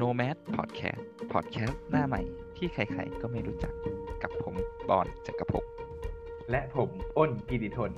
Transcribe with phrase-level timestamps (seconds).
[0.00, 1.02] Nomad Podcast
[1.32, 2.22] Podcast หน้าใหม่
[2.56, 3.72] ที่ใครๆก็ไม่รู้จัก
[4.22, 4.54] กับผม
[4.88, 5.64] บอลจักรภพ
[6.50, 7.90] และผมอ้นกิติทน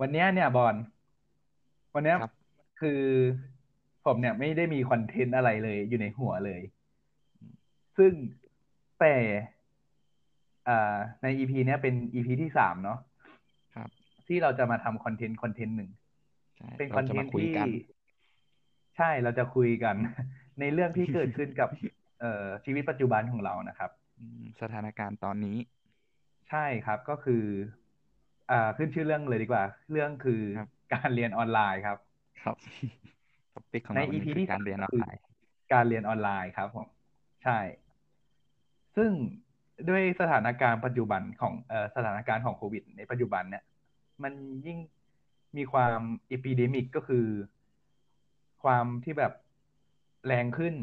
[0.00, 0.74] วันเนี้ยเนี่ยบอล
[1.94, 2.32] วันเนี้ยครับ
[2.80, 3.00] คือ
[4.04, 6.60] ผมเนี่ยไม่ได้มีคอนเทนต์อะไรเลยอยู่ในหัวเลย
[7.96, 8.12] ซึ่ง
[9.00, 9.14] แต่
[10.68, 13.13] อ่าใน EP เนี้ยเป็น EP ที่สามเนาะครับ
[14.28, 15.90] ที่เราจะมาทำคอนเทนต์คอนเทนต์หนึ่ง
[16.56, 17.66] ใช่เป็นคเราอนจะเทมานต์คุยที่กัน
[18.96, 19.96] ใช่เราจะคุยกัน
[20.60, 21.68] ในเรื่องที่เกิดขึ้นกับ
[22.20, 25.56] เอ่อชีวิตปัจจุบันของเรานะครับอืมสถานการณ์ตอนนี้
[26.48, 27.44] ใช่ครับก็คือ
[28.50, 31.98] อ่าขึ้นชื่อเรื่องเลยดีกว่า เรื่องคือครับการเรียนออนไลน์ครับ
[32.42, 32.56] ครับ
[33.54, 35.20] ท็อปิกของในเราวัน EP นี้คืที่อการเรียนอก็อนคือไลน์
[35.72, 36.86] การเรียนออนไลน์ครับผม
[37.44, 37.58] ใช่
[38.96, 39.10] ซึ่ง
[39.88, 43.62] ด้วยสถานการณ์ปัจจุบันของเอ่อสถานการณ์ของโควิด ในปัจจุบันเนี่ย
[44.22, 44.34] มัน
[44.66, 44.78] ยิ่ง
[45.56, 46.00] มีความ
[46.30, 47.26] epidemic ก็คือ
[48.62, 49.32] ความที่แบบ
[50.26, 50.74] แรงขึ้น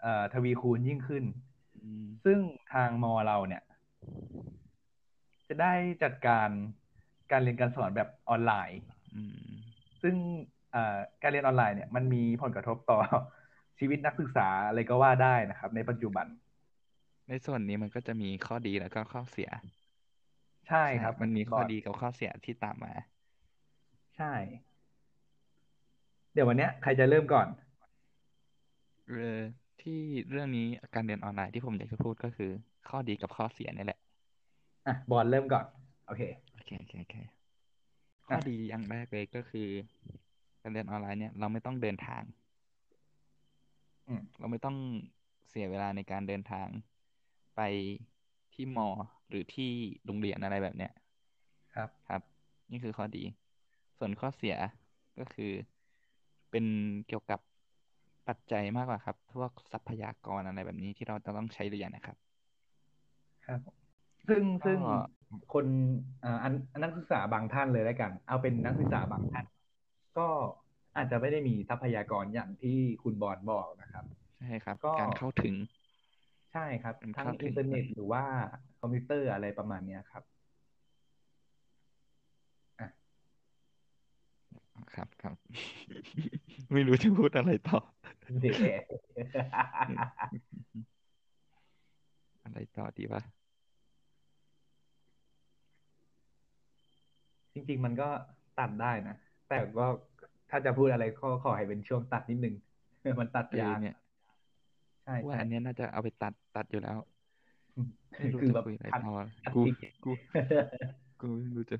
[0.00, 1.24] เอ่อทวีคูณยิ่งขึ้น
[1.82, 2.38] อืมซึ่ง
[2.72, 3.62] ทางมอเราเนี่ย
[5.48, 6.48] จะได้จัดการ
[7.30, 8.80] การเรียนการสอนแบบออนไลน์
[9.14, 9.48] อืม
[10.02, 10.14] ซึ่ง
[10.72, 12.98] เอ่อการเรียนออนไลน์เนี่ยมันมีผลกระทบต่อ
[13.78, 16.26] ชีวิตนักศึกษาอะไรก็ว่าได้นะครับ ในปัจจุบัน
[17.28, 19.50] ในส่วนนี้มันก็จะมีข้อดีแล้วก็ข้อเสีย
[20.68, 22.92] ใช่ครับ มันมีข้อบสดีกับข้อเสียที่ตามมา
[24.16, 24.32] ใช่
[26.32, 27.46] เดี๋ยววันเนี้ยใครจะเริ่มก่อน
[29.06, 29.38] เออ
[29.80, 32.50] ที่เรื่องนี้การเรียนออนไลน์ที่ผมอยากจะพูดก็คือ
[32.88, 33.98] ข้อดีกับข้อเสียนี่แหละ
[34.86, 35.64] อะบอลเริ่มก่อน
[36.06, 36.22] โอเค
[36.54, 37.14] โอเคโอเคโอเค
[38.26, 39.68] ข้ออะดีอย่างแรกเลยก็คือ
[40.62, 42.22] การเรียนออนไลน์เนี่ยเราไม่ต้องเดินทาง
[44.08, 44.76] อืมเราไม่ต้อง
[45.48, 46.68] เสียเวลาในการเดินทาง
[47.56, 47.60] ไป
[48.58, 48.88] ที่มอ
[49.28, 49.70] หรือที่
[50.06, 50.92] โรงเรียนอะไรแบบเนี้ย
[51.74, 52.22] ครับครับ
[52.70, 53.22] นี่คือข้อดี
[53.98, 54.56] ส่วนข้อเสีย
[55.18, 55.52] ก็คือ
[56.50, 56.64] เป็น
[57.08, 57.40] เกี่ยวกับ
[58.28, 62.16] ปัจจัยมากกว่าครับพวกทรัพยากรอะไรแบบนี้ที่เราจะต้องใช้เรียนนะครับ
[63.46, 63.60] ครับ
[64.28, 64.78] ซึ่งก็ซึ่ง
[65.52, 65.66] คน
[66.24, 69.44] อ่าอันอันนักศึกษาบางท่านเลยแล้วกัน เอาเป็นนักศึกษาบางท่าน
[70.18, 70.28] ก็
[70.96, 74.04] อาจจะไม่ได้มีทรัพยากรอย่างที่คุณบอลบอกนะครับ
[74.38, 78.24] ใช่ครับก็การเข้าถึงใช่ครับเป็นทั้งเข้าถึงอินเทอร์เน็ตหรือว่า
[78.80, 80.22] คอมพิวเตอร์อะไรประมาณเนี้ยครับ
[84.94, 85.36] ครับครับ
[86.72, 87.80] ไม่รู้จะพูดอะไรต่อ
[88.42, 88.54] เด็ก
[92.44, 93.22] อะไรต่อดีวะ
[97.52, 98.08] จริง ๆ มันก็
[98.58, 99.16] ตัดได้นะ
[99.48, 99.86] แต่ก็
[100.50, 102.54] ถ้าจะพูดอะไรก็ขอให้เป็นช่วงตัดนิดนึง
[103.20, 106.98] มันตัดากเออยเนี่ยใช่ว่าใช่อันเนี้ยน่าจะเอาไปตัดตัดอยู่แล้ว
[108.18, 109.14] ไม่รู้คือจะแบบคุยอะไรตัดต่อ
[109.44, 109.74] ตัดกูทิ้ง
[110.04, 110.10] กู
[111.20, 111.76] กูไม่รู้จะ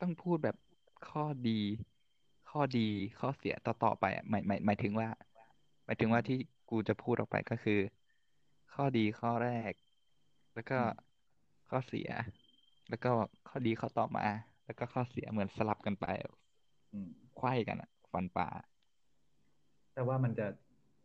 [0.00, 0.56] ต้องพูดแบบ
[1.10, 1.60] ข้อดี
[2.50, 2.88] ข้อดี
[3.20, 5.08] ข้อเสียต่อต่อไปอะหมายหมายหมายถึงว่า
[5.84, 6.38] หมายถึงว่าที่
[6.70, 7.80] กูจะพูดออกไปก็คือ
[8.74, 9.72] ข้อดีข้อแรก
[10.54, 10.78] แล้วก็
[11.70, 12.08] ข้อเสีย
[12.88, 13.10] แล้วก็
[13.48, 14.26] ข้อดีข้อต่อมา
[14.64, 16.06] แล้วก็ข้อเสียเหมือนสลับกันไป
[16.92, 18.48] อืมไขว้กันอะฟันป่า
[19.98, 20.46] แต่ว่ามันจะ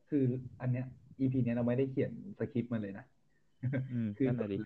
[0.09, 0.23] คือ
[0.61, 0.85] อันเนี้ย
[1.19, 3.05] EP เนี้ยเราไม่ได้เขียนสคริปต์มาเลยนะ
[3.91, 4.57] อืมคือนั่นแหละดิ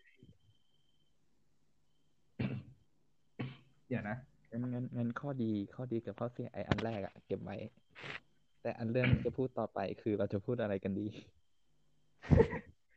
[3.88, 4.17] เดี๋ยวนะ
[4.51, 7.55] งั้นงั้นงั้นข้อดีข้อดีกับข้อเสียไออันแรกอะเก็บไว้
[8.61, 11.07] แต่อันเรื่องที่จะพูดต่อไปคือเราจะพูดอะไรกันดี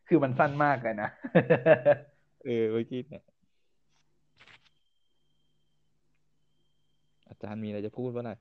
[0.09, 1.09] คือมันสั้นมากเลยนะ
[2.45, 3.25] เออเมื่อกี้เนี่ย
[7.29, 8.39] อาจารย์มีอะไรจะพูดบ้างล่ะ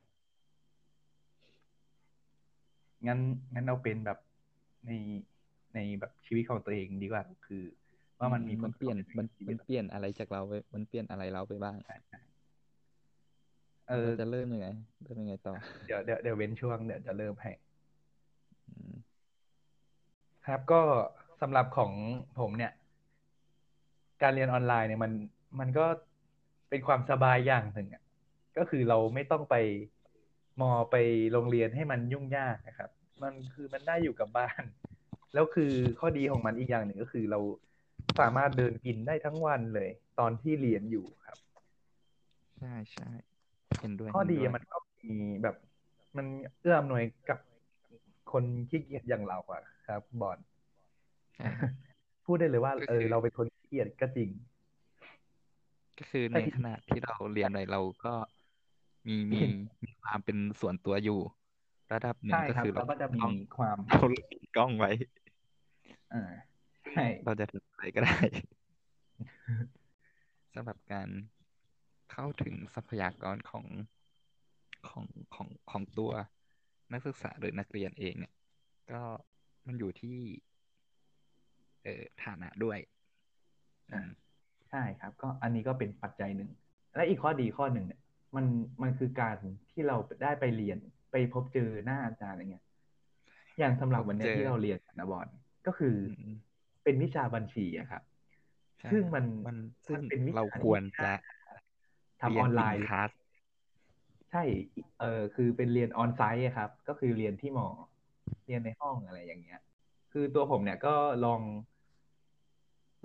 [3.06, 3.18] งั้น
[3.54, 4.18] งั้นเอาเป็นแบบ
[4.86, 4.90] ใน
[5.74, 7.62] ในแบบชีวิตของตัวเองดีกว่า คือ
[8.18, 11.76] ว่ามันมีผมัลนเปลี่ยนกระทบมันในชีวิมันตเปลี่ยนอะไรจากเราไปมันเปลี่ยนอะไรเราไปบ้าง
[13.88, 14.68] เออเราจะเริ่มยังไง
[15.02, 15.54] เริ่มยังไงต่อ
[15.86, 17.50] เดี๋ยวเดี๋ยวเดี๋ยวเว้นช่วงเดี๋ยวจะเริ่มให้
[18.68, 18.94] อืม
[20.46, 20.80] ครับก็
[21.40, 21.92] สำหรับของ
[22.40, 22.72] ผมเนี่ย
[24.22, 25.12] การเรียนออนไลน์เนี่ยมัน
[25.60, 25.86] มันก็
[26.68, 28.02] เป็นความสบายอย่างหนึ่งอะ
[28.56, 29.54] ก็คือเราไม่ต้องไป
[30.60, 30.96] มอไป
[31.32, 32.90] โรงเรียนให้มันยุ่งยากนะครับ
[33.22, 34.62] มันคือมันได้อยู่กับบ้าน
[35.34, 37.40] แล้วคือข้อดีของมันอีกอย่างหนึ่งก็คือเรา
[38.20, 41.38] สามารถเดินกินได้ทั้งวันเลย ตอนที่เรียนอยู่ครับ
[42.58, 43.08] ใช่ใช่
[43.80, 45.56] เห็นด้วยข้อเห็นดีด้วยมันก็มีแบบ
[46.16, 46.26] มัน
[46.60, 47.38] เอื้ออำนวยกับ
[48.32, 50.38] คนขี้เกียจอย่างเราอะครับ บอล
[51.36, 51.70] ใช่ครับ
[52.26, 54.30] พูดได้เลยว่าก็เอคืออ เราเป็นคนขี้เกียจก็จริง
[55.98, 58.14] ก็คือแต่ในที่ขณะที่เราเรียนอะไรเราก็
[59.06, 59.40] มีมี
[59.82, 61.20] มีความเป็นส่วนตัวอยู่
[61.92, 64.00] ระดับหนึ่งใช่ก็ครับคือเราเราก็จะมีต้องความเรา
[64.30, 64.90] ติดกล้องไว้
[66.14, 66.22] อ่า
[66.92, 68.18] ใช่เราจะทำอะไรก็ได้
[70.54, 71.08] สำหรับการ
[72.12, 73.66] เข้าถึงทรัพยากรของ
[74.88, 75.04] ของ
[75.34, 76.12] ของของตัว
[76.92, 78.34] นักศึกษาหรือนักเรียนเองเนี่ย
[78.92, 79.02] ก็
[79.66, 80.18] มันอยู่ที่
[81.82, 82.78] เอ่อฐานะด้วย
[83.92, 84.02] อ่า
[84.70, 86.50] ใช่ครับ ก็อันนี้ก็เป็นปัจจัยหนึ่ง
[86.94, 88.00] และอีกข้อดีข้อหนึ่งเนี่ย
[88.36, 88.46] มัน
[88.82, 89.36] มันคือการ
[89.70, 90.78] ที่เราได้ไปเรียน
[91.12, 92.64] ไปพบเจอหน้าอาจารย์อะไรเงี้ย
[93.58, 95.28] อย่างสำหรับวันนี้ที่เราเรียนนะบอล
[95.66, 95.96] ก็คือ
[96.84, 98.02] เป็นวิชาบัญชีอะครับ
[98.92, 99.56] ซึ่งมันมัน
[99.86, 101.10] ซึ่งเป็นวิชาเราควรจะ
[102.22, 103.10] ทำออนไลน์เรียคลาส
[104.30, 104.44] ใช่
[105.00, 107.68] เออคือเป็นเรียนออนไซต์อะครับ ก็คือเรียนที่หมอ
[108.46, 109.60] เรียนในห้องอะไรอย่างเงี้ย
[110.12, 110.94] คือตัวผมเนี่ยก็
[111.24, 111.40] ลอง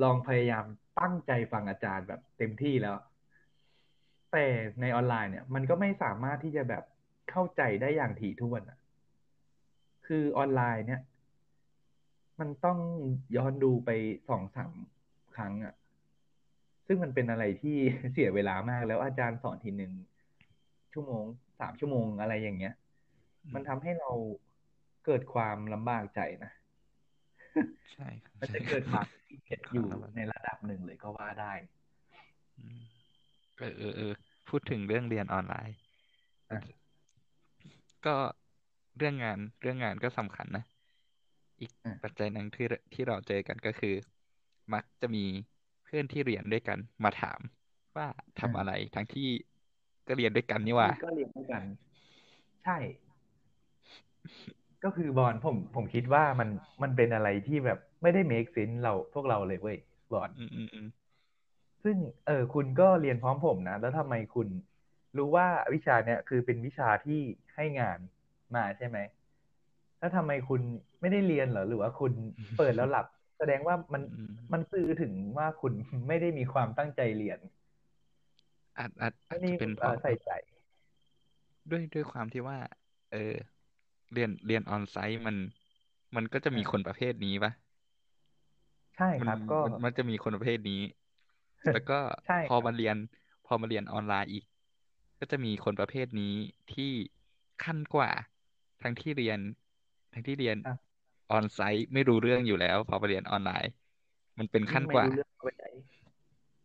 [0.03, 0.65] ลองพยายาม
[0.99, 2.95] ตั้งใจฟังอาจารย์แบบเต็มที่แล้ว
[4.31, 4.45] แต่
[4.81, 6.83] ในออนไลน์เนี่ย มันก็ไม่สามารถที่จะแบบ
[7.31, 8.77] เข้าใจได้อย่างถี่ถ้วนอะ
[10.07, 11.01] คือออนไลน์เนี่ย
[12.39, 12.79] มันต้อง
[13.35, 13.89] ย้อนดูไป
[14.29, 14.73] สองสาม
[15.35, 15.73] ครั้งอะ
[16.87, 17.77] ซึ่งมันเป็นอะไรที่
[18.11, 19.93] เสียเวลามากแล้วอาจารย์สอนทีหนึ่ง
[20.93, 21.23] ชั่วโมง
[21.59, 22.73] สามชั่วโมงอะไรอย่างเงี้ย
[23.53, 24.11] มันทำให้เรา
[25.05, 26.51] เกิดความลำบากใจนะ
[27.93, 31.53] ใช่ครับมันจะใช่เกิดความขี้เกียจอยู่ครับในระดับหนึ่งเลยก็ว่าได้
[32.57, 32.94] อืม
[33.57, 34.13] เออเออเออ
[34.49, 35.75] พูดถึงเรื่องเรียนออนไลน์
[36.51, 36.59] อะ
[38.05, 38.15] ก็
[38.97, 40.63] เรื่องงานเรื่องงานก็สำคัญนะ
[41.59, 43.95] อีกอะปัจจัยหนึ่งที่ที่เราเจอกันก็คือ
[44.73, 45.25] มักจะมี
[45.85, 47.39] เพื่อนที่เรียนด้วยกันมาถาม
[47.95, 48.07] ว่า
[48.39, 49.27] ทำอะไรทั้งที่
[50.07, 51.63] ก็เรียนด้วยกันนี่หว่าก็เรียนด้วยกัน
[52.65, 52.77] ใช่
[54.83, 56.49] ก็คือบอลผมผมคิดว่ามัน
[56.83, 59.77] มันเป็นอะไรที่แบบไม่ได้ make sense เราพวกเราเลยเว้ย
[60.13, 60.87] บอลอืมอืมอืม
[61.85, 64.49] ซึ่งเออคุณก็เรียนพร้อมผมนะ แล้วทำไมคุณ
[65.17, 67.21] รู้ว่าวิชาเนี้ยคือเป็นวิชาที่
[67.55, 67.99] ให้งาน
[68.55, 68.97] มาใช่ไหม
[69.99, 70.61] แล้วทำไมคุณ
[71.01, 72.13] ไม่ได้เรียนเหรอหรือว่าคุณ
[72.57, 73.05] เปิดแล้วหลับ
[73.37, 75.73] แสดงว่ามันอืมมันสื่อถึงว่าคุณ
[76.07, 77.39] ไม่ได้มีความตั้งใจเรียน
[78.77, 80.29] อาจอาจอาไม่จได้จะเป็นเพเอ่อราะใส่ใจ
[81.69, 82.57] ด้วยด้วยความที่ว่า
[83.11, 83.33] เออ
[84.13, 85.35] เรียนเรียนออนไซต์มัน
[86.15, 87.51] มันก็จะมีอ่าคนประเภทนี้ปะ
[88.95, 90.79] ใช่มัครับ ก็มันมันจะมีคนประเภทนี้
[91.71, 91.93] แล้วก็
[92.25, 92.95] ใช่พอครับมาเรียน
[93.45, 94.43] พอมาเรียนออนไลน์อีก
[95.19, 96.33] ก็จะมีคนประเภทนี้
[96.69, 96.83] ที่
[97.63, 98.11] ขั้นกว่า
[98.81, 99.39] ทั้งที่เรียน
[100.13, 100.95] ทั้งที่เรียนครับ
[101.31, 103.69] ออนไซต์ไม่รู้เรื่องอยู่แล้ว พอไปเรียนออนไลน์
[104.39, 105.65] มันเป็นขั้นยิ่งกไม่ว่ารู้เรื่องเข้าไปไหน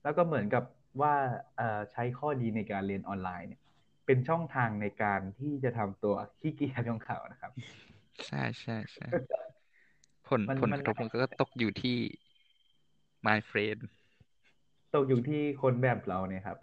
[0.03, 0.65] แล้วก็เหมือนกับ
[1.01, 1.15] ว่า
[1.57, 3.61] เอ่อใช้ข้อดีในการเรียนออนไลน์เนี่ย
[4.07, 7.53] เป็นช่องทางในการที่จะทำตัวขี้เกียจของเขานะครับ
[8.27, 9.07] ใช่ใช่ใช่
[10.27, 11.97] ผลมันผลมักนระทบมันก็ตกอยู่ที่
[13.23, 13.81] my friend
[14.95, 16.59] ตกอยู่ที่คนแบบเราเนี่ยครับ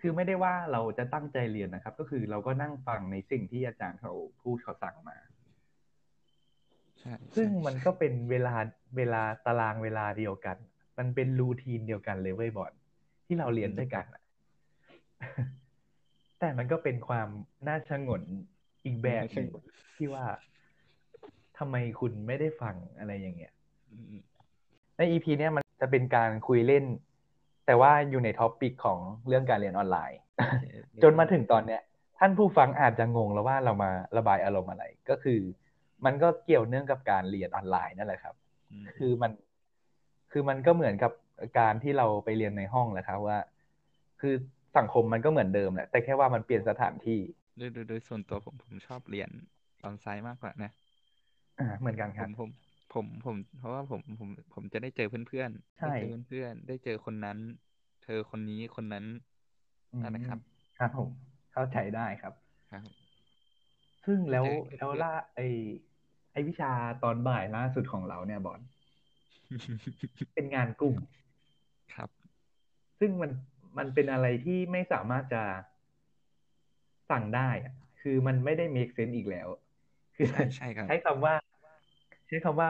[0.00, 4.12] คือไม่ได้ว่าเราจะตั้งใจเรียนนะครับ ก็คือเราก็นั่งฟังในสิ่งที่อาจารย์เขา
[4.42, 5.16] พูดเขาสั่งมา
[7.00, 8.54] ใช่ซึ่งใช่มันใช่ก็เป็นเวลา
[8.96, 10.56] เวลาตารางเวลาเดียวกัน
[10.98, 12.72] มันเป็น routine เดียวกันเลยเว้ยบอล
[13.26, 14.22] ที่เราเรียนด้วยกันอะ
[16.40, 17.28] แต่มันก็เป็นความ
[17.66, 18.22] น่าฉงน
[18.84, 19.48] อีกแบบหนึ่ง
[19.96, 20.24] ที่ว่า
[21.58, 23.52] ทำไมคุณไม่ได้ฟังอะไรอย่างเงี้ย
[23.92, 24.22] อืม
[24.96, 26.84] ใน EP เนี้ยมันจะเป็นการคุยเล่น
[27.66, 28.98] แต่ว่าอยู่ใน topic ของ
[29.28, 30.64] เรื่องการเรียนออนไลน์โอเค
[31.02, 31.80] จนมาถึงตอนเนี้ย
[32.18, 35.40] ท่านผู้ฟังอาจจะงงแล้วว่าเรามาระบายอารมณ์อะไร ก็คือ
[36.04, 38.34] มันก็เกี่ยวเนื่องกับการเรียนออนไลน์นั่นแหละครับ
[38.70, 39.30] อืมคือมัน
[40.32, 41.12] คือมันก็เหมือนกับ
[41.58, 43.38] การที่เราไปเรียนในห้องแหละครับว่า
[44.20, 44.34] คือ
[44.78, 47.20] สังคมมันก็เหมือนเดิมแหละ แต่แค่ว่ามันเปลี่ยนสถานที่
[47.58, 49.30] โดยโดยโดยส่วนตัวผมผมชอบเรียน
[49.84, 50.70] ออนไซต์มากกว่านะ
[51.58, 52.50] อ่าเหมือนกันผครับมผม
[52.94, 57.38] ผมผม เพราะว่าผมผมผมจะได้เจอเพื่อนๆใช่ได้เจอเพื่อนๆได้เจอคนนั้น
[58.08, 59.04] เธอคนนี้คนนั้น
[59.92, 60.40] อืมนั่นแหละครับ
[60.78, 61.08] ครับผม
[61.52, 62.34] เข้าใจได้ครับ
[62.70, 62.82] ครับ
[64.06, 65.40] ซึ่งแล้วเจอเพื่อนแล้วล่าไอ
[66.32, 66.70] ไอวิชา
[67.02, 68.60] ตอนบ่ายล่าสุดของเราเนี่ยบอล
[70.34, 70.96] เป็นงานกลุ่ม
[71.94, 72.08] ครับ
[73.00, 73.30] ซึ่งมัน
[73.78, 75.42] มันเป็นอะไรที่ไม่สามารถจะ
[77.10, 79.48] สั่งได้อะคือมันไม่ได้ make sense อีกแล้ว
[80.16, 81.34] คือใช่ใช่ครับใช้คำว่า
[82.26, 82.68] ใช้คำว่า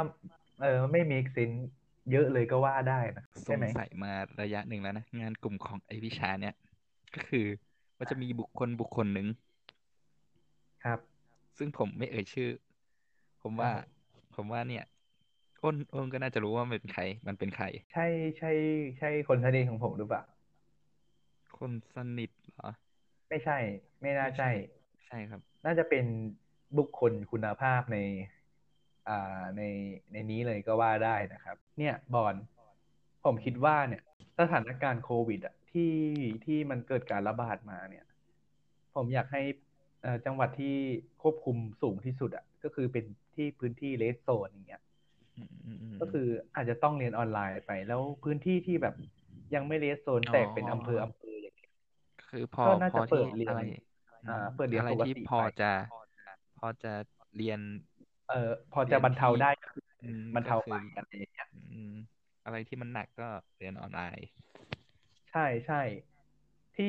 [0.62, 1.60] เออไม่ make sense
[2.10, 6.54] เยอะเลยก็ว่าได้นะสใช่งไหมสัยมาระยะหนึ่งแล้วนะ งานกลุ่มของไอวิชาเนี่ย
[7.14, 7.46] ก็คือ
[7.98, 9.26] มันจะมีบุคคลบุคคลหนึ่ง
[10.84, 11.00] ครับ
[11.58, 12.50] ซึ่งผมไม่เอ่ยชื่อ
[13.42, 13.96] ผมว่าครับ
[14.34, 14.84] ผมว่าเนี่ย
[15.62, 18.06] อ้นอ้นก็น่าจะรู้ว่ามันเป็นใคร มันเป็นใคร ใช่
[18.38, 18.48] ใช่
[18.98, 20.22] ใช่คนสนิทของผมหรือเปล่า
[21.56, 22.70] คนสนิทเหรอ
[23.28, 23.58] ไม่ใช่
[24.00, 24.50] ไม่น่าไม่ใช่
[25.06, 26.04] ใช่ครับ น่าจะเป็น
[26.76, 28.35] บุคคลคุณภาพในอ่า
[29.56, 29.62] ใน
[30.12, 32.34] ในนี้เลยก็ว่าได้นะครับ เนี่ยบอล
[33.24, 34.02] ผมคิดว่าเนี่ย
[34.40, 35.94] สถานการณ์โควิดอะที่
[36.44, 38.04] ที่มันเกิดการระบาดมาเนี่ย
[38.94, 39.42] ผมอยากให้
[40.02, 40.76] เอ่อจังหวัดที่
[41.22, 44.82] ควบคุมสูงที่สุดอะก็คือเป็นที่พื้นที่เลสโซนอย่างเงี้ย
[45.36, 48.94] อืมอืมอืมก็คืออาจจะต้องเรียนออนไลน์ไป แล้วพื้นที่ที่แบบ
[49.54, 51.70] ยังไม่เลสโซนแตกเป็นอำเภออำเภออย่างเงี้ย
[52.28, 53.60] คือพอก็น่าพอจะเปิที่ดเรียนอะไร
[54.28, 55.70] อ่าอืมเปิดเรียนอะไรปกที่ติพอไปจะ
[56.58, 56.92] พอจะ
[57.36, 57.60] เรียน
[58.26, 61.92] เออพอจะบรรเทาได้ก็คืออืมบรรเทาก็ไปคืออะไรอย่างเงี้ยอืม
[62.44, 64.26] อะไรที่มันหนักก็เรียนออนไลน์
[65.30, 65.82] ใช่ใช่
[66.76, 66.86] ที่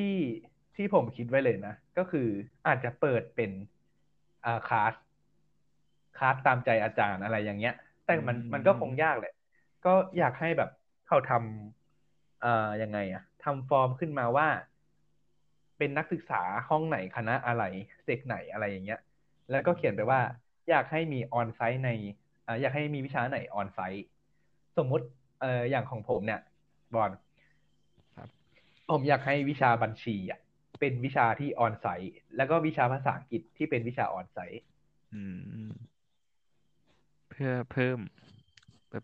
[0.76, 2.28] ที่ผมคิดไว้เลยนะ ก็คือ
[2.68, 3.52] อาจจะเปิดเป็น
[4.44, 4.94] อ่าคลาส
[6.18, 7.74] คลาสตามใจอาจารย์อะไรอย่างเงี้ย
[8.06, 9.34] แต่มันอืมมันก็คงยากแหละ
[9.86, 10.70] ก็อยากให้แบบ
[11.08, 14.48] เขาทำอ่ายังไงอะทำฟอร์มขึ้นมาว่า
[15.78, 17.64] เป็นนักศึกษาห้องไหนคณะอะไร
[18.04, 19.00] เซกไหนอะไรอย่างเงี้ย
[19.52, 20.20] แล้วก็เขียนไปว่า
[20.70, 21.90] อยากให้มีออนไซต์ใน
[22.48, 24.06] อ่าอยากให้มีวิชาไหนออนไซต์
[24.78, 25.06] สมมุติ
[25.42, 26.42] เอ่ออย่างของผมเนี่ย
[26.94, 27.12] บอล
[28.16, 28.30] ครับ
[28.90, 30.40] ผมอยากให้วิชาบัญชีอะ
[30.80, 34.62] เป็นวิชาที่ออนไซต์แล้วก็วิชาภาษาอังกฤษที่เป็นวิชาออนไซต์
[35.14, 35.24] อื
[35.70, 35.72] ม
[37.30, 38.00] เพื่อเพิ่ม
[38.92, 39.04] แบบ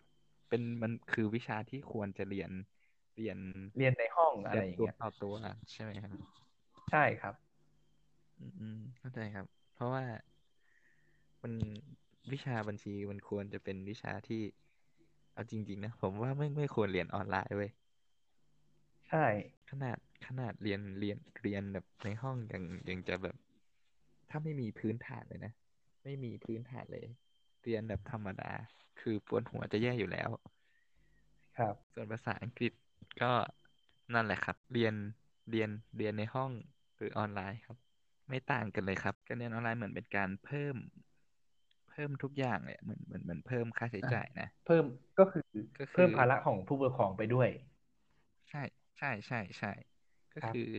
[0.49, 2.51] เป็นมันคือวิชาที่ควรจะเรียน
[3.17, 3.37] เรียน
[3.77, 5.33] เรียนในห้องอะไรแบบอย่างตัวเงี้ยต่อตัว
[5.71, 6.11] ใช่ไหมครับ
[6.91, 7.35] ใช่ครับ
[8.39, 10.03] อืมอืมเข้าใจครับ เพราะว่า
[11.43, 11.53] มัน
[12.31, 14.41] วิชาบัญชีมันควรจะเป็นวิชาที่
[15.33, 17.71] เอาจริง ๆ นะ ผมว่าไม่ไม่ควรเรียนออนไลน์เว้ย
[19.09, 19.25] ใช่
[19.69, 19.97] ขนาด
[20.27, 23.35] ขนาดเรียนเรียนเรียนแบบในห้องยังยังจะแบบ
[24.29, 25.53] ถ้าไม่มีพื้นฐานเลยนะ
[26.03, 27.07] ไม่มีพื้นฐานเลย
[27.63, 28.51] เรียนแบบธรรมดา
[28.99, 30.29] คือปวดหัวจะแย่อยู่แล้ว
[31.57, 32.73] ครับ ส่วนภาษาอังกฤษ
[33.21, 33.31] ก็
[34.13, 34.93] นั่นแหละครับ เรียน
[35.51, 36.51] เรียนเรียนในห้อง
[36.95, 37.77] หรือออนไลน์ครับ
[38.29, 40.75] ไม่ต่างกันเลยครับ การเรียนออนไลน์เหมือนเป็นการเพิ่ม
[41.93, 44.85] เพิ่มทุกอย่างเลยเหมือนเหมือนเหมือนเพิ่มค่าใช้จ่ายนะเพิ่ม
[45.19, 45.43] ก็คือ
[45.79, 47.49] ก็คือเพิ่มภาระของผู้ปกครองไปด้วย
[48.49, 48.63] ใช่
[48.97, 49.71] ใช่ใช่ใช่
[50.33, 50.69] ก็ครับคือ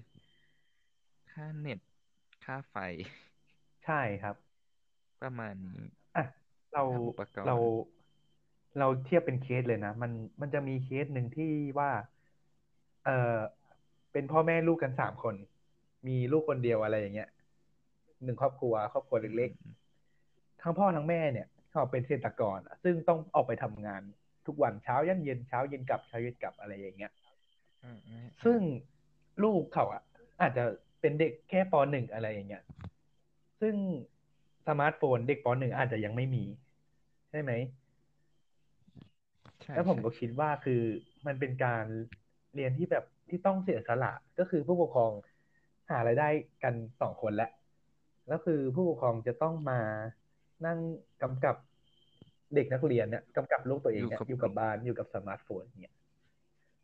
[1.30, 1.78] ค่าเน็ต
[2.44, 2.74] ค่าไฟ
[3.84, 4.36] ใช่ครับ
[5.20, 6.24] ประมาณนี้อะ
[6.72, 7.54] เราค่าอุปกรณ์เรา
[8.78, 11.90] เราเทียบเป็นเคสเลยนะ มันมันจะมีเคสหนึ่งที่ว่า
[13.04, 13.38] เออ
[14.12, 15.34] เป็นพ่อแม่ลูกกันสามคน
[16.06, 17.28] มีลูกคนเดียวอะไรอย่างเงี้ย
[18.24, 19.83] หนึ่งครอบครัว ครอบครัวเล็กอืมๆ
[20.64, 24.02] ทั้งพ่อทั้งแม่เนี่ยเขาเป็นเกษตรกรอะซึ่งต้องออกไปทำงาน
[24.46, 27.12] ทุกวันเช้ายันเย็นเช้าเย็นกลับเช้าเย็นกลับอะไรอย่างเงี้ย
[27.82, 28.60] อืมอืมซึ่ง
[29.44, 30.02] ลูกเขาอะ
[30.40, 30.64] อาจจะ
[31.00, 32.62] เป็นเด็กแค่ปหนึ่งอะไรอย่างเงี้ย
[33.60, 33.74] ซึ่ง
[34.66, 36.44] สมาร์ทโฟนเด็กปหนึ่งอาจจะยังไม่มี
[37.30, 37.52] ใช่ไหม
[39.62, 40.82] ใช่แล้วผมใช่ก็คิดว่าคือ
[41.26, 41.84] มันเป็นการ
[42.54, 45.12] เรียนที่แบบที่ต้องเสียสละก็คือผู้ปกครอง
[45.90, 46.28] หารายได้
[46.62, 47.50] กันสองคนแล้ว
[48.28, 49.80] แล้วคือผู้ปกครองจะต้องมา
[50.66, 50.78] นั่ง
[51.22, 51.56] กำกับ
[52.54, 55.94] เด็กนักเรียนเนี่ยกำกับลูกตัวเองเนี่ยอยู่กับบ้านอยู่กับสมาร์ทโฟนเนี่ย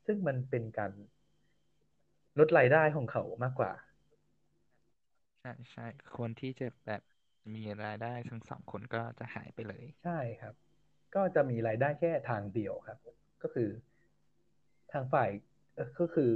[0.07, 0.93] ซึ่งมันเป็นการ
[2.39, 3.73] ลดรายได้ของเขามากกว่า
[5.41, 7.03] ใช่ใช่คนที่จะแบบ
[7.55, 10.55] มีรายได้ทั้งสองคนก็จะหายไปเลย ใช่ครับ
[11.15, 12.99] ก็จะมีรายได้แค่ทางเดียวครับ
[13.43, 13.69] ก็คือ
[14.93, 15.31] ทางฝ่าย
[15.75, 16.31] เอ่อก็คือ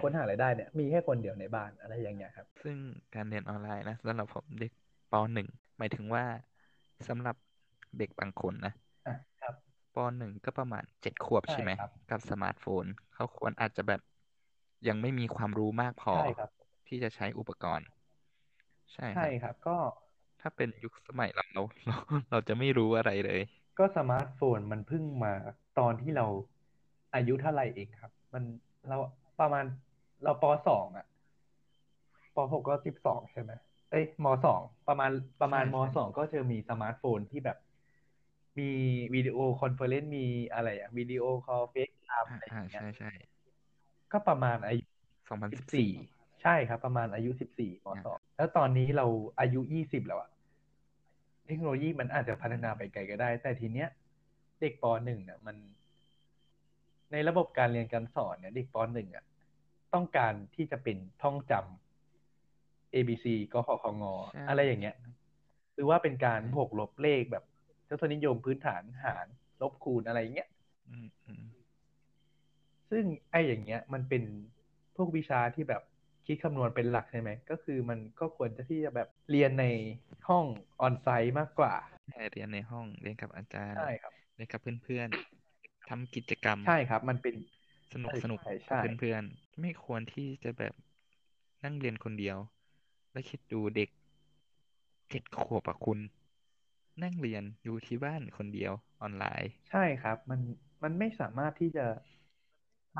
[0.00, 2.76] คนหารายได้เนี่ย มีแค่คนเดียวในบ้านอะไรอย่างเงี้ยครับ ซึ่ง
[3.14, 4.72] การเรียนออนไลน์นะสำหรับผมเด็ก
[5.10, 6.24] ปหนึ่ง หมายถึงว่า
[7.08, 7.36] สำหรับ
[7.98, 8.72] เด็กบางคนนะ
[9.06, 9.54] อะครับ
[9.94, 14.00] ปหนึ่งก็ประมาณเจ็ดขวบใช่ใช่ไหมครับ กับสมาร์ทโฟน เขาควรอาจจะแบบ
[14.88, 16.50] ยังไม่มีความรู้มากพอใช่ครับ
[16.86, 17.88] ที่จะใช้อุปกรณ์
[18.94, 19.76] ใช่คใช่ ครับ ก็
[20.40, 21.96] ถ้าเป็นยุคสมัยเราเราเรา
[22.30, 23.40] เราจะไม่รู้อะไรเลย
[23.78, 25.32] ก็สมาร์ทโฟนมันเพิ่งมา
[25.78, 26.26] ตอนที่เรา
[27.14, 28.44] อายุเท่าไหร่เองครับ มัน
[28.88, 28.96] เรา
[29.40, 29.64] ประมาณ
[30.24, 31.06] เราปสองอะ
[32.34, 33.52] ปหกก็สิบสองใช่ไหม
[33.90, 37.56] เอ้ยมสองประมาณประมาณใช่มใช่สองก็จะมีสมาร์ทโฟนที่แบบ
[38.58, 38.70] มี
[39.14, 43.08] วิดีโอคอนเฟอเรนซ์มีอะไรอะวิดีโอคอลเฟซไทม์อ่าอะไรออ่าย่างเงี้ยใช่ใช่
[44.12, 44.84] ก็ประมาณอายุ
[45.28, 45.90] สองพันสิสิบบสี่สี่
[46.42, 49.06] ใช่ครับ ประมาณอายุสิบสี่มสองแล้วตอนนี้เรา
[49.40, 50.30] อายุยี่สิบแล้วอะ
[51.46, 53.88] เทคโนโลยีมันอาจจะพัฒนาไปไกลก็ได้ แต่ทีเนี้ย
[54.60, 55.56] เด็กปหนึ่งเนี่ยมัน
[57.12, 59.24] ในระบบการเรียนการสอนเนี่ย เด็กปหนึ่งอะ
[59.94, 61.85] ต้องการที่จะเป็นท่องจำ
[62.96, 64.96] A B C กขอของอใช่อะไรอย่างเงี้ย
[65.74, 67.44] หรือว่าเป็นการบวกลบเลขแบบ
[67.88, 69.26] ทศนิยมพื้นฐานหาร
[69.62, 70.48] ลบคูณอะไรอย่างเงี้ย
[70.88, 71.42] อืมอืม
[72.90, 74.22] ซึ่งไอ้อย่างเงี้ย มันเป็น
[74.96, 75.82] พวกวิชาที่แบบ
[76.26, 79.64] คิดคำนวณเป็นหลักใช่ไหม ก็คือมันก็ควรจะที่จะแบบเรียนใน
[80.28, 80.44] ห้อง
[80.80, 81.74] ออนไซต์มากกว่า
[82.10, 87.34] ใช่เรียนในห้องเรียนกับอาจารย์ใช่ครับเรียนกับเพื่อนๆทำกิจกรรมใช่ครับ มันเป็น
[87.92, 90.74] สนุกใช่สนุกใช่กับใช่เพื่อนๆไม่ควรที่จะแบบ
[91.64, 92.38] นั่งเรียนคนเดียว
[93.16, 93.90] แล้วคิดดูเด็ก
[95.08, 95.98] เจ็ดขวบอะคุณ
[97.02, 100.40] นั่งเรียนอยู่ที่บ้านคนเดียวออนไลน์ ใช่ครับ มัน
[100.82, 101.86] มันไม่สามารถที่จะ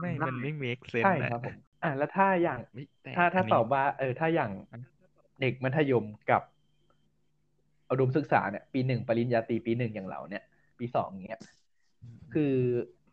[0.00, 4.78] ไม่ทำได้มันไม่ make ใช่ sense ครับผนะมอะแล้วถ้าอย่างไม่แต่ถ้าถ้าอันนี้ตอบว่า เออ ถ้าอย่างอะ
[5.40, 6.42] เด็กมัธยมกับ
[7.90, 10.42] อุดมศึกษาเนี่ย ปีหนึ่งปริญญาตรีปีหนึ่งอย่างเราเนี่ย
[10.78, 11.40] ปีสองเนี้ย
[12.34, 12.54] คือ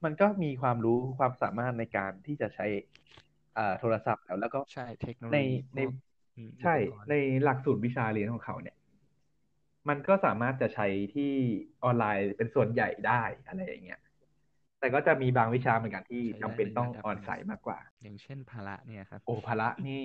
[0.03, 2.65] มันก็มีความรู้ความสามารถในการที่จะใช้
[3.57, 6.12] อ่าโทรศัพท์แล้วแล้วก็ใช่เทคโนโลในยีในพวกอืม
[6.61, 7.13] ใช่อุปกรณ์ใน
[7.43, 8.75] หลักสูตรวิชาเรียนของเขาเนี่ย
[9.89, 11.31] มันก็สามารถจะใช้ที่
[11.83, 13.99] ออนไลน์เป็นส่วนใหญ่ได้อะไรอย่างเงี้ย
[14.79, 20.03] แต่ก็จะมีบางวิชาเหมือนกันที่ใช้จำได้เป็นในต้องระดับออนหนึ่งไซต์มากกว่า อย่างเช่นภาระเนี่ยครับ โอ้ภาระนี่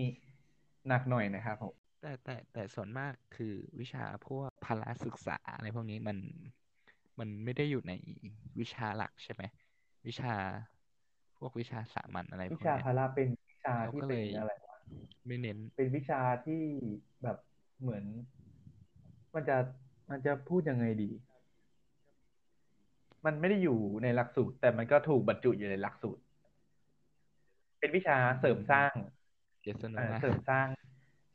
[0.88, 6.18] หนักหน่อยนะครับผมแต่แต่แต่ส่วนมากคือวิชาพวกพละศึกษาอะไรพวกนี้มัน
[7.18, 7.92] มันไม่ได้อยู่ใน
[8.60, 9.42] วิชาหลักใช่ไหม
[10.06, 10.34] วิชา
[11.38, 14.67] พวกวิชาสามัญอะไรพวิวกชาเนี้ยพละเป็นวิชาเขาที่ก็เลเป็นยอะไรวะ
[15.26, 16.62] ไม่เน้น เป็นวิชาที่
[17.22, 17.36] แบบ
[17.80, 18.04] เหมือน
[19.34, 19.56] มันจะ
[20.10, 21.10] มันจะพูดยังไงดี
[23.26, 26.22] มันไม่ได้อยู่ในหลักสูตร แต่มันก็ถูกบรรจุอยู่ในหลักสูตร
[27.80, 28.92] เป็นวิชาเสริมสร้าง
[29.62, 30.66] เดี๋ยวสนุกเอ่อนะเสริมสร้าง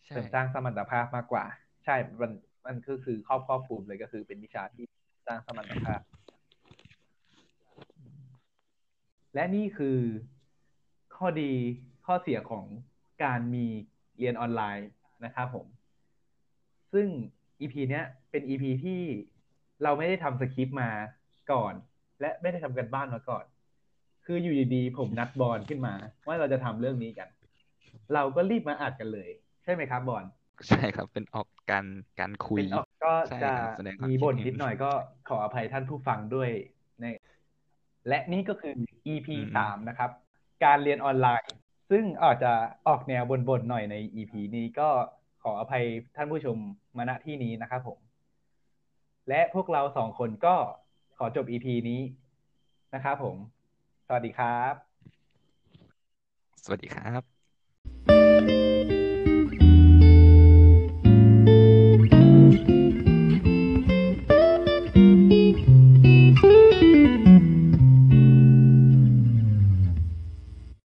[0.06, 1.46] ใช่เสริมสร้างสมรรถภาพมากกว่า
[1.86, 2.32] ใช่ มัน
[2.66, 4.86] มันก็คือครอบครอบคลุมเลยก็คือเป็นวิชาที่
[5.28, 6.02] สร้างสมรรถภาพ
[9.34, 10.00] และนี่คือ
[11.16, 11.52] ข้อดี
[12.06, 12.66] ข้อเสียของ
[13.24, 13.65] การมี
[14.20, 14.89] เรียนออนไลน์
[15.25, 15.65] นะครับผม
[16.93, 17.08] ซึ่ง
[17.60, 19.01] EP เนี้ยเป็น EP ที่
[19.84, 20.89] เราไม่ได้ทำสคริปต์มา
[21.51, 21.74] ก่อน
[22.20, 23.43] และไม่ได้ทำกันบ้านมาก่อน
[24.25, 25.93] คืออยู่ดีๆผมนัดบอลขึ้นมา
[26.27, 27.29] ว่าเราจะทำเรื่องนี้กัน
[28.13, 29.29] เราก็รีบมาอัดกันเลย
[29.63, 30.25] ใช่ไหมครับบอล
[30.67, 31.86] ใช่ครับ เป็นออกการ
[32.20, 34.91] การคุยเป็นออกก็ใช่จะครับแสดงความมีคิดบ่นเห็นนิดหน่อยก็
[35.29, 36.50] ขออภัยท่านผู้ฟังด้วย
[37.01, 37.05] ใน
[38.08, 38.74] และนี่ก็คือ
[39.13, 40.12] EP อืมสามนะครับ
[40.65, 41.51] การเรียนออนไลน์
[41.90, 42.54] ซึ่งอาจจะ
[42.88, 44.90] ออกแนวบ่นๆหน่อยใน EP นี้ก็
[45.44, 45.86] ขออภัย
[46.16, 46.58] ท่านผู้ชม
[46.98, 48.00] มาณที่นี้นะครับผม
[49.30, 50.56] และพวกเราสองคนก็
[51.18, 52.02] ขอจบ EP นี้
[52.96, 53.36] นะครับผม
[54.08, 54.74] สวัสดีครับ
[56.66, 58.93] สวัสดีครับ